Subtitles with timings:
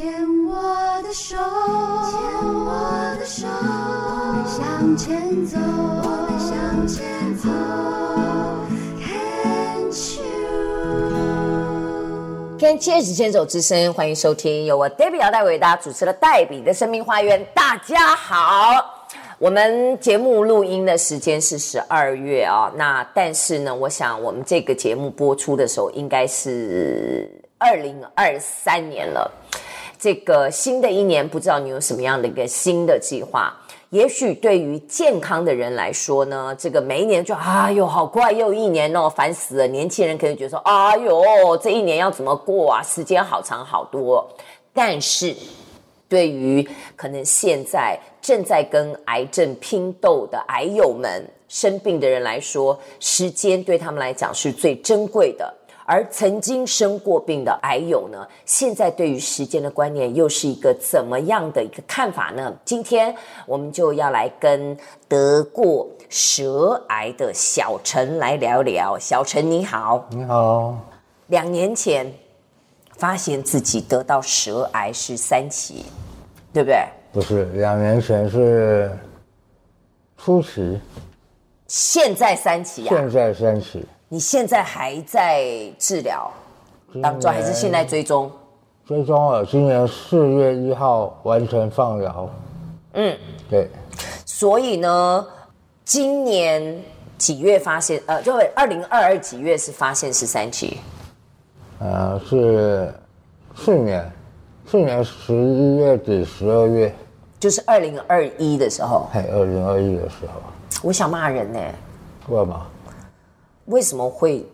[0.00, 0.10] 牵
[0.46, 2.16] 我的手，牵
[2.54, 2.80] 我
[3.18, 7.50] 的手，我们向前走，我们向前走。
[12.58, 17.46] Can Cheers 牵手之声，欢迎收听由我 Debbie 姚代为大家主持的黛比的生命花园。
[17.52, 19.06] 大家好，
[19.36, 29.30] 我们节目录音的时间是十二月啊、哦，那但是呢，我想我们这个节目播出的时候应该是二零二三年了。
[30.00, 33.54] 这个新的一年，不知道你有什么样的一个新的计划？
[33.90, 39.66] 也许对于健康的人来说呢，这个每一年就哎呦，好快又一年哦，烦死了。
[39.66, 42.82] 年轻人可能觉得说，哎呦，这一年要怎么过啊？
[42.82, 44.26] 时间好长好多。
[44.72, 45.34] 但是，
[46.08, 55.52] 对于可能现在正在跟癌症拼斗的癌友们、生病的人来说，时间对他们来讲是最珍贵的。
[55.90, 62.56] 而曾经生过病的癌友呢，现在对于时间的观念又是一个怎么样的一个看法呢？
[62.64, 63.12] 今天
[63.44, 68.96] 我们就要来跟得过舌癌的小陈来聊聊。
[69.00, 70.76] 小陈你好，你好。
[71.26, 72.08] 两年前
[72.96, 75.84] 发现自己得到舌癌是三期，
[76.52, 76.86] 对不对？
[77.12, 78.96] 不是，两年前是
[80.16, 80.78] 初期。
[81.66, 82.94] 现在三期啊？
[82.94, 83.84] 现在三期。
[84.12, 85.46] 你现在还在
[85.78, 86.28] 治疗
[87.00, 88.28] 当中，还是现在追踪？
[88.84, 92.28] 追踪了，今年四月一号完成放疗。
[92.94, 93.16] 嗯，
[93.48, 93.68] 对。
[94.26, 95.24] 所以呢，
[95.84, 96.76] 今年
[97.18, 98.02] 几月发现？
[98.06, 100.78] 呃，就二零二二几月是发现十三期？
[101.78, 102.92] 呃，是
[103.54, 104.12] 去年，
[104.68, 106.92] 去年十一月底、十二月，
[107.38, 109.08] 就是二零二一的时候。
[109.12, 110.42] 嘿，二零二一的时候。
[110.82, 111.60] 我想骂人呢。
[112.26, 112.66] 为什么？
[113.70, 114.44] 为什么会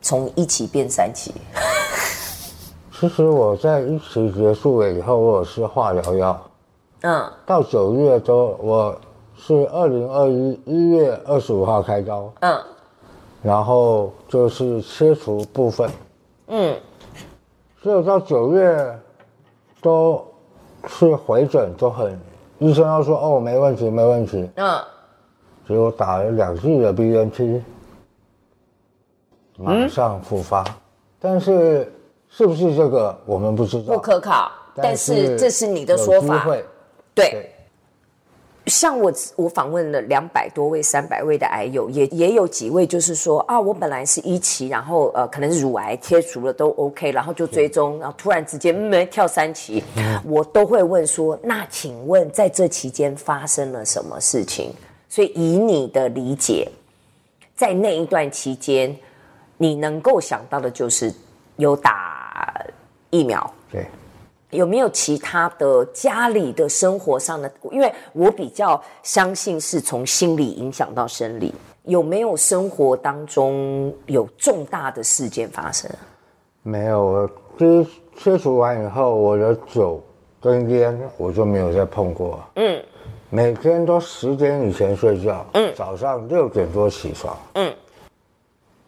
[0.00, 1.34] 从一期变三期？
[2.98, 6.50] 其实我在一期结束了以后，我是化疗药。
[7.02, 7.32] 嗯。
[7.44, 8.96] 到九月中，我
[9.36, 12.32] 是二零二一一月二十五号开刀。
[12.40, 12.62] 嗯。
[13.42, 15.90] 然后就是切除部分。
[16.46, 16.76] 嗯。
[17.82, 18.98] 所以到九月
[19.82, 20.24] 都
[20.86, 22.16] 是回诊，都很
[22.58, 24.48] 医生要说哦，没问题，没问题。
[24.54, 24.80] 嗯。
[25.66, 27.60] 结果打了两剂的 BNT。
[29.62, 30.74] 马上复发，嗯、
[31.20, 31.92] 但是
[32.28, 34.50] 是不是这个我们不知道，不可靠。
[34.74, 36.44] 但是这是你的说法，
[37.14, 37.30] 对。
[37.30, 37.50] 对
[38.66, 54.72] 像我，我访问了两百多位、三百位的癌友，也也有几位就是说啊，我本来是一期，然后呃，可能乳癌切除了都 OK，然后就追踪，然后突然之间没跳三期，嗯、我都会问说，那请问在这期间发生了什么事情？
[55.08, 56.68] 所以以你的理解，
[57.56, 58.96] 在那一段期间。
[59.62, 61.12] 你能够想到的就是
[61.56, 62.64] 有打
[63.10, 63.86] 疫苗，对，
[64.48, 67.52] 有没有其他的家里的生活上的？
[67.70, 75.90] 因为我比较相信是从心理影响到生理，有没有生活当中有重大的事件发生？
[76.62, 80.02] 没有，我第一切除完以后，我的酒
[80.40, 82.42] 跟烟我就没有再碰过。
[82.54, 82.82] 嗯，
[83.28, 87.70] 每天都十点以前睡觉，嗯，早上六点多起床，嗯。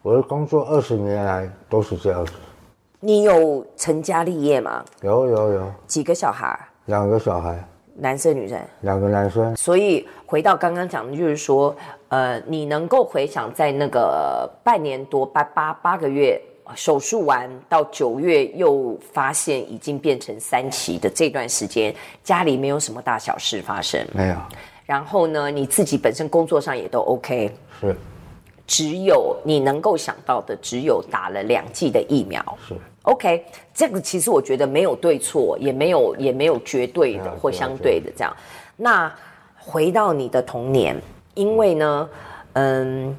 [0.03, 2.33] 我的工作二十年来都是这样子。
[2.99, 4.85] 你有成家立业吗？
[5.01, 5.73] 有有有。
[5.87, 6.59] 几个小孩？
[6.87, 7.63] 两个小孩。
[7.95, 8.59] 男生女生？
[8.81, 9.55] 两个男生。
[9.55, 11.75] 所以回到刚刚讲的，就是说，
[12.09, 16.41] 呃，你能够回想在那个半年多八八八个月
[16.75, 24.05] 手术完到九月又发现已经变成三期的这段时间，家里没有什么大小事发生？
[24.13, 24.37] 没有。
[24.85, 27.55] 然后呢，你自己本身工作上也都 OK？
[27.81, 27.97] 是。
[28.67, 32.43] 只有你能够想到的，只有打了两剂的疫苗。
[32.67, 38.35] 是，OK，这个其实我觉得没有对错，也没有也没有绝对的或相对的这样。
[38.77, 39.13] 那
[39.59, 40.97] 回到你的童年，
[41.35, 42.09] 因为呢，
[42.55, 43.17] 嗯，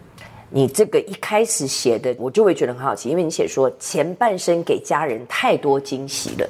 [0.49, 6.49] 你这个一开始写的，我就会觉得很好奇，因为你写说前半生给家人太多惊喜了，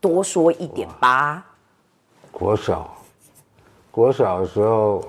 [0.00, 1.44] 多说一点吧。
[2.30, 2.92] 国小，
[3.90, 5.04] 国小的时候，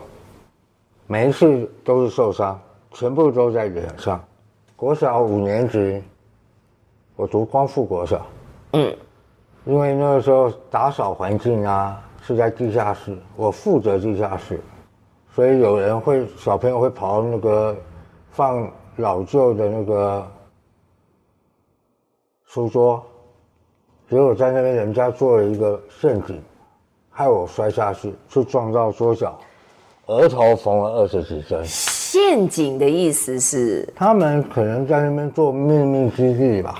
[1.07, 2.59] 每一次都是受伤。
[2.95, 4.23] 全部都在脸上。
[4.77, 6.01] 国小五年级，
[7.17, 8.25] 我读光复国小。
[8.71, 8.97] 嗯，
[9.65, 14.61] 因为那个时候打扫环境啊是在地下室，我负责地下室，
[15.33, 17.75] 所以有人会小朋友会跑到那个
[18.31, 20.25] 放老旧的那个
[22.45, 23.03] 书桌，
[24.09, 26.41] 结果在那边人家做了一个陷阱，
[27.09, 29.37] 害我摔下去，就撞到桌角，
[30.05, 31.61] 额头缝了二十几针。
[32.15, 36.75] 陷阱的意思是，他们可能在那边做秘密基地吧？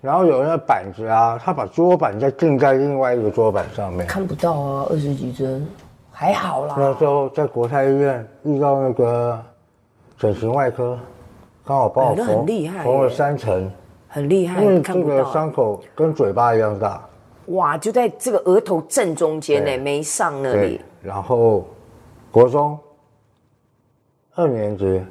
[0.00, 4.06] 然后有那个板子啊，他把桌板再钉在另外一个桌板上面。
[4.06, 5.66] 看不到啊，二十几针，
[6.12, 6.76] 还好啦。
[6.78, 9.36] 那时候在国泰医院遇到那个
[10.16, 10.96] 整形外科，
[11.64, 13.68] 刚好帮我缝，很厉害，缝了三层，
[14.06, 14.62] 很厉害。
[14.62, 17.02] 因为这个伤口跟嘴巴一样大。
[17.46, 20.80] 哇，就在这个额头正中间呢，没上那里。
[21.02, 21.64] 然后，
[22.30, 22.78] 国中
[24.34, 25.04] 二年级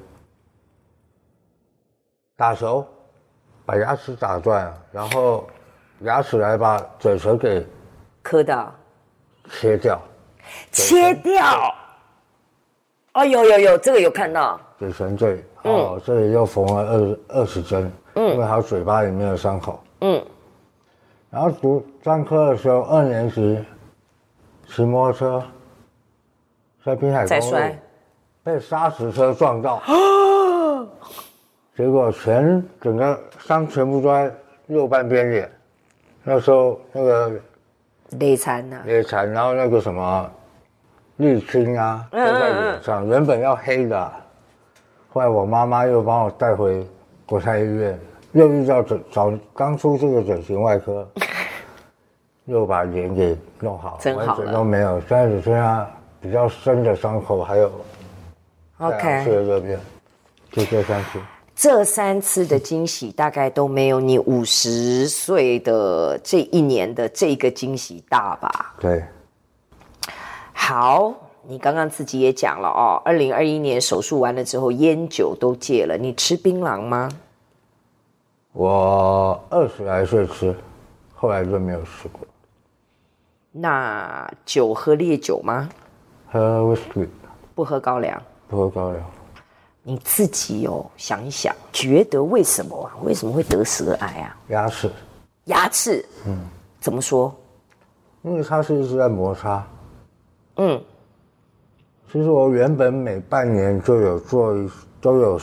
[2.36, 2.86] 打球。
[3.64, 5.48] 把牙齿打断，然后
[6.02, 7.66] 牙齿来把嘴唇给
[8.22, 8.74] 磕到，
[9.50, 10.02] 切掉，
[10.72, 11.74] 切掉。
[13.14, 14.60] 哦，有有有，这个有看到。
[14.78, 20.26] 嘴唇这里，哦，嗯、这里又缝了二二十针，嗯，因为还有嘴巴里面的伤口，嗯。
[21.30, 23.64] 然后读专科的时候，二年级
[24.68, 25.48] 骑摩托车
[26.84, 27.58] 在滨海公路
[28.44, 29.82] 被砂石车撞到。
[31.76, 34.32] 结果全整个伤全部都在
[34.68, 35.50] 右半边脸，
[36.24, 37.32] 那时候那个
[38.20, 40.30] 累残呐，累残，然后那个什么
[41.18, 44.12] 沥青啊都在脸上，原本要黑的，
[45.10, 46.86] 后来我妈妈又帮我带回
[47.26, 48.00] 国泰医院，
[48.34, 51.08] 又遇到整找刚出这个整形外科，
[52.46, 55.90] 又把脸给弄好，真好，完全都没有，现在只剩下
[56.20, 57.72] 比较深的伤口，还有
[58.82, 59.26] ，OK，
[60.52, 61.20] 就这三次。
[61.56, 68.76] 这三次的惊喜大概都没有你五十岁的这一年的这个惊喜大吧？
[68.80, 69.04] 对。
[70.54, 71.14] 好，
[71.48, 75.98] 你刚刚自己也讲了哦，二零二一年手术完了之后，烟酒都戒了。
[75.98, 77.10] 你吃槟榔吗？
[78.54, 80.56] 我二十来岁吃，
[81.14, 82.28] 后来就没有吃过。
[83.52, 85.70] 那酒喝烈酒吗？
[86.32, 87.08] 喝威士忌。
[87.54, 88.20] 不喝高粱。
[88.52, 89.02] 不喝高粱。
[89.82, 92.92] 你自己哦，想一想，觉得为什么啊？
[93.02, 94.38] 为什么会得舌癌啊？
[94.50, 94.92] 牙齿，
[95.46, 96.38] 牙齿，嗯，
[96.82, 97.34] 怎么说？
[98.24, 99.66] 因为它是一直在摩擦。
[100.58, 100.80] 嗯，
[102.12, 104.70] 其实我原本每半年就有做一，
[105.00, 105.40] 都有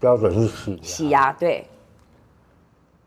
[0.00, 1.64] 标准去洗洗牙，对。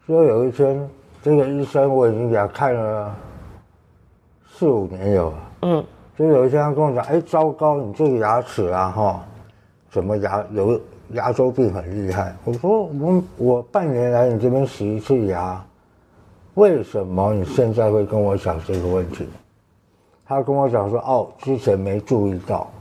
[0.07, 0.89] 所以有一天，
[1.21, 3.15] 这个医生我已经给他看了
[4.49, 5.85] 四五年有了，嗯，
[6.17, 9.23] 就有一天他跟我讲，哎，糟糕，你这个牙齿啊，哈。
[9.91, 12.33] 什么牙有牙周病很厉害？
[12.45, 15.61] 我说我我半年来你这边洗一次牙，
[16.53, 19.27] 为什么你现在会跟我讲这个问题？
[20.25, 22.71] 他跟我讲说哦，之前没注意到，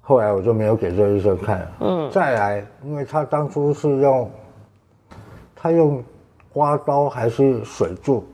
[0.00, 1.68] 后来我就没有给这医生看。
[1.80, 4.30] 嗯，再来，因为他当初是用，
[5.56, 6.00] 他用
[6.52, 8.24] 刮刀还是水柱，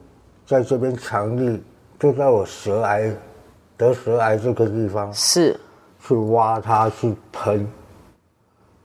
[0.44, 1.62] 在这边强力，
[1.98, 3.10] 就在我舌癌
[3.78, 5.58] 得舌癌这个地方是。
[6.00, 7.70] 去挖它，去喷，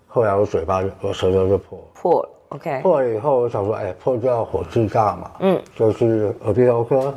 [0.08, 1.86] 后来我嘴巴就我舌头就破了。
[1.94, 7.14] 破了，OK，破了以后我想说，哎，破掉火气大嘛，嗯，就是耳鼻喉科，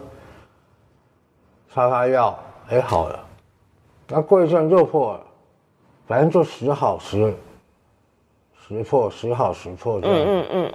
[1.75, 3.25] 擦擦药，哎，好了，
[4.09, 5.21] 那过一阵又破了，
[6.07, 7.35] 反正就时好时，
[8.69, 10.73] 时破时好时破这样，嗯嗯嗯，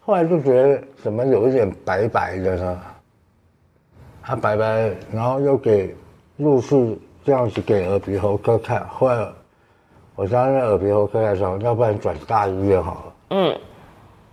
[0.00, 2.82] 后来就觉得怎么有一点白白的呢？
[4.22, 5.94] 它白白，然后又给
[6.38, 7.00] 陆续。
[7.24, 9.26] 这样子给耳鼻喉科看，后来
[10.14, 13.14] 我在那耳鼻喉科的时候，要不然转大医院好了。
[13.30, 13.58] 嗯，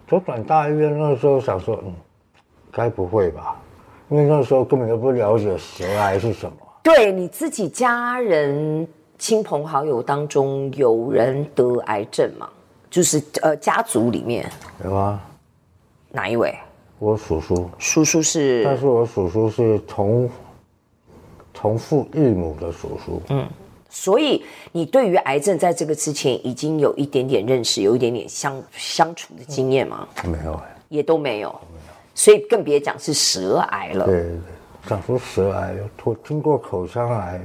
[0.08, 1.94] 就转大医院那时候想说，嗯，
[2.70, 3.56] 该不会吧？
[4.10, 6.58] 因为那时候根本就不了解舌癌是什么。
[6.84, 8.86] 对，你自己家人、
[9.18, 12.50] 亲朋好友当中有人得癌症吗？
[12.90, 14.52] 就是呃，家族里面
[14.84, 15.18] 有啊。
[16.12, 16.54] 哪一位？
[17.00, 17.70] 我叔叔。
[17.80, 18.66] 叔叔是？
[18.66, 20.30] 但是我叔叔是同。
[21.62, 23.48] 同父异母的叔叔，嗯，
[23.88, 30.08] 所以你对于癌症在这个之前已经有一点点认识，有一点点相相处的经验吗？
[30.24, 34.06] 没有，也都没有，没有，所以更别讲是舌癌了。
[34.06, 34.40] 对对对，
[34.88, 37.40] 讲说舌癌，我听过口腔癌、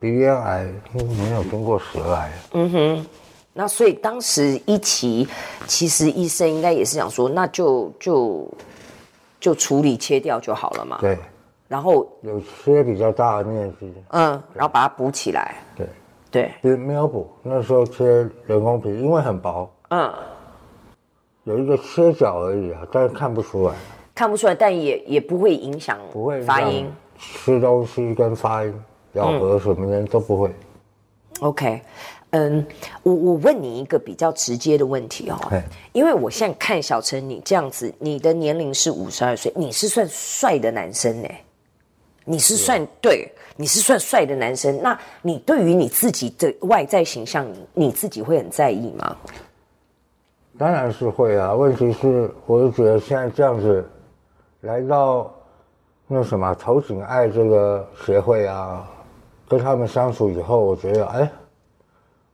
[0.00, 2.32] 鼻咽癌，没有听过舌癌。
[2.54, 3.06] 嗯哼，
[3.52, 5.28] 那所以当时一期，
[5.68, 8.48] 其实医生应该也是想说，那就就
[9.38, 10.98] 就处理切掉就好了嘛。
[11.00, 11.16] 对。
[11.66, 15.88] 然后有切比较大的面积，嗯，然后把它补起来，对，
[16.30, 18.04] 对，也没有补，那时候切
[18.46, 20.12] 人工皮，因为很薄，嗯，
[21.44, 23.74] 有一个切角而已啊，但是看不出来，
[24.14, 26.86] 看不出来，但也也不会影响，不会发音，
[27.18, 30.50] 吃东西跟发音、咬合什么的、嗯、都不会。
[31.40, 31.80] OK，
[32.30, 32.64] 嗯，
[33.02, 35.38] 我我问你一个比较直接的问题哦，
[35.92, 41.28] 因为我现在看小陈你这样子，你的年龄是五十二岁，你是算帅的男生呢？
[42.24, 44.80] 你是算是对，你是算帅的男生。
[44.82, 49.16] 那你对于你自己的外在形象，你自己会很在意吗？
[50.56, 51.54] 当然是会啊。
[51.54, 53.86] 问题是，我就觉得现在这样子，
[54.62, 55.30] 来到
[56.06, 58.90] 那什么头颈爱这个协会啊，
[59.46, 61.30] 跟他们相处以后，我觉得哎，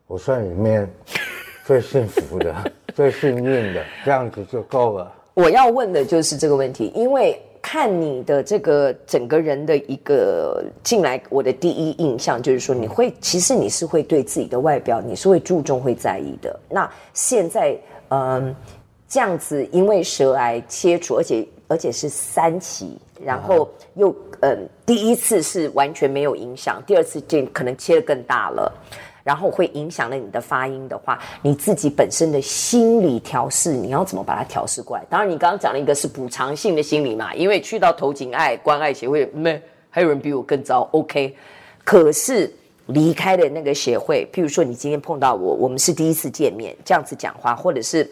[0.06, 0.88] 我算里面
[1.66, 2.54] 最幸福的、
[2.94, 5.12] 最幸运的，这样子就够了。
[5.34, 7.42] 我要问的就是这个问题，因为。
[7.72, 16.58] 看你的这个整个人的一个进来，我的第一印象就是说，你会其实你是会对自己的外表，你是会注重、会在意的。
[16.68, 18.52] 那现在，嗯，
[19.08, 28.72] 这样子，因为舌癌切除，而且而且是三期，然后又嗯，第一次是完全没有影响，第二次就可能切得更大了。
[29.22, 35.04] 然后会影响了你的发音的话，你自己本身的心理调试，你要怎么把它调试过来？
[35.10, 39.60] 当然，你刚刚讲了一个是补偿性的心理嘛，因为去到头颈爱关爱协会，没
[39.90, 41.36] 还有人比我更糟，OK。
[41.84, 42.50] 可是
[42.86, 48.10] 离开了那个协会，譬如说你今天碰到我，我们是第一次见面，这样子讲话，或者是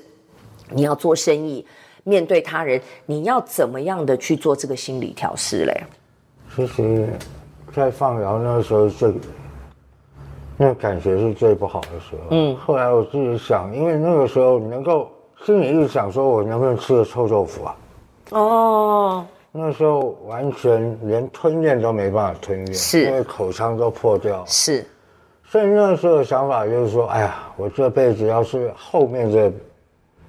[0.70, 1.64] 你要做生意，
[2.04, 5.84] 面对他人，你要怎么样的去做这个心理调试嘞？
[6.54, 7.08] 其实，
[7.74, 9.12] 在放疗那个时候最。
[10.60, 12.22] 那感觉是最不好的时候。
[12.30, 15.08] 嗯，后来我自己想，因为那个时候能够
[15.44, 17.76] 心里一直想说，我能不能吃个臭豆腐啊？
[18.32, 24.44] 哦，那时候完全连吞咽都没办法吞咽，是，因为口腔都破掉。
[24.46, 24.84] 是，
[25.44, 29.52] 所以那时候的想法就是说，哎呀，我这辈子要是后面这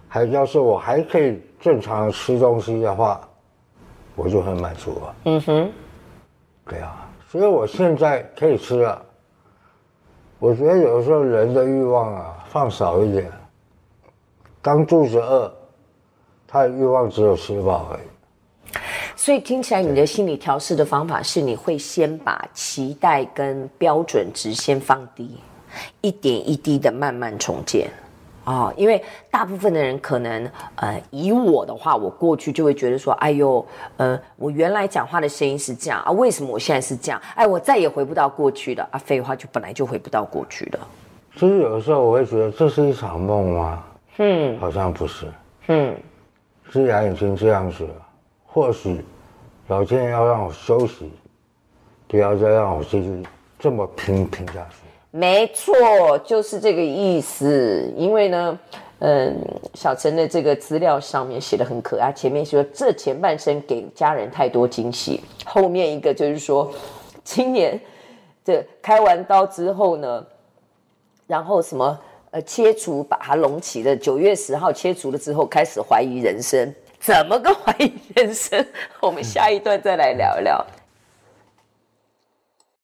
[0.07, 3.19] 还要是我还可以正常吃东西的话，
[4.15, 5.15] 我就很满足了。
[5.25, 5.71] 嗯哼，
[6.67, 9.01] 对啊，所以我现在可以吃了。
[10.39, 13.29] 我觉得有时候人的欲望啊，放少一点。
[14.62, 15.51] 当肚子饿，
[16.48, 18.77] 他的欲望只有吃饱而已。
[19.17, 25.38] 所以听起来，你的心理调试的方法是，你会先把期待跟标准值先放低，
[26.00, 27.89] 一点一滴的慢慢重建。
[28.46, 33.63] 哦，因为大部分的人可能，呃，以我的话，我过去就会觉得说，哎呦，
[33.98, 37.22] 呃，我原来讲话的声音是这样啊，为什么我现在是这样？
[37.36, 38.98] 哎，我再也回不到过去了啊！
[38.98, 40.79] 废话，就本来就回不到过去了。
[41.36, 43.84] 其实有的时候我会觉得这是一场梦吗？
[44.17, 45.27] 嗯，好像不是。
[45.67, 45.96] 嗯，
[46.72, 47.93] 既然已经这样子了，
[48.46, 49.05] 或许
[49.67, 51.12] 老天爷要让我休息，
[52.08, 53.24] 不要再让我继续
[53.60, 54.78] 这么拼拼下去。
[55.11, 57.91] 没错，就是这个意思。
[57.97, 58.59] 因为呢，
[58.99, 59.35] 嗯，
[59.73, 66.71] 小陈的这个资料上面写的很可爱，前面说这前半生给家人太多惊喜，后面一个就是说，
[67.23, 67.79] 今年
[68.45, 70.23] 这开完刀之后呢，
[71.25, 71.99] 然后什么
[72.29, 78.63] 呃切除把它隆起的，九月十号切除了之后开始怀疑人生，怎么个怀疑人生？
[79.01, 80.63] 我们下一段再来聊一聊。